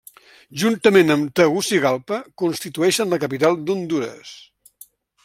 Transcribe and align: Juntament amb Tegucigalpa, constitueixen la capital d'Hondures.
Juntament 0.61 1.15
amb 1.15 1.27
Tegucigalpa, 1.39 2.19
constitueixen 2.43 3.13
la 3.13 3.21
capital 3.25 3.59
d'Hondures. 3.69 4.33